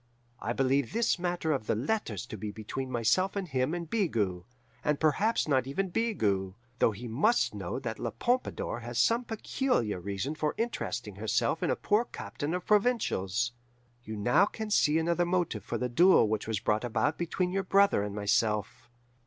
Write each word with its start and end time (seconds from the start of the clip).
I 0.39 0.51
believe 0.51 0.93
this 0.93 1.19
matter 1.19 1.51
of 1.51 1.67
the 1.67 1.75
letters 1.75 2.25
to 2.25 2.35
be 2.35 2.49
between 2.49 2.89
myself 2.89 3.35
and 3.35 3.47
him 3.47 3.75
and 3.75 3.87
Bigot 3.87 4.45
and 4.83 4.99
perhaps 4.99 5.47
not 5.47 5.67
even 5.67 5.89
Bigot, 5.91 6.55
though 6.79 6.91
he 6.91 7.07
must 7.07 7.53
know 7.53 7.77
that 7.77 7.99
La 7.99 8.09
Pompadour 8.09 8.79
has 8.79 8.97
some 8.97 9.23
peculiar 9.25 9.99
reason 9.99 10.33
for 10.33 10.55
interesting 10.57 11.17
herself 11.17 11.61
in 11.61 11.69
a 11.69 11.75
poor 11.75 12.05
captain 12.05 12.55
of 12.55 12.65
provincials. 12.65 13.51
You 14.03 14.15
now 14.15 14.47
can 14.47 14.71
see 14.71 14.97
another 14.97 15.23
motive 15.23 15.63
for 15.63 15.77
the 15.77 15.87
duel 15.87 16.27
which 16.27 16.47
was 16.47 16.59
brought 16.59 16.83
about 16.83 17.19
between 17.19 17.51
your 17.51 17.61
brother 17.63 18.01
and 18.01 18.15
myself. 18.15 18.89